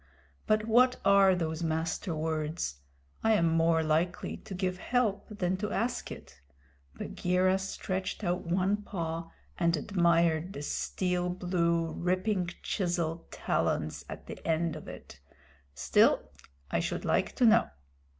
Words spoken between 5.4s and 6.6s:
to ask it"